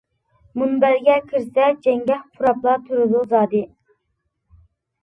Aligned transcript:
مۇنبەرگە 0.61 1.17
كىرسە 1.27 1.67
جەڭگاھ 1.89 2.25
پۇراپلا 2.39 2.75
تۇرىدۇ 2.89 3.23
زادى. 3.37 3.65